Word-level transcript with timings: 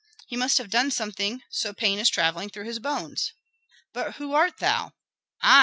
"He 0.25 0.35
must 0.35 0.57
have 0.57 0.71
done 0.71 0.89
something, 0.89 1.43
so 1.51 1.73
pain 1.75 1.99
is 1.99 2.09
travelling 2.09 2.49
through 2.49 2.65
his 2.65 2.79
bones." 2.79 3.33
"But 3.93 4.15
who 4.15 4.33
art 4.33 4.57
thou?" 4.57 4.93
"I?" 5.43 5.59